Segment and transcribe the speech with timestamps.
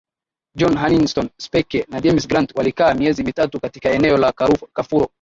[0.59, 4.31] John Hannington Speke na James Grant walikaa miezi mitatu katika eneo la
[4.73, 5.07] Kafuro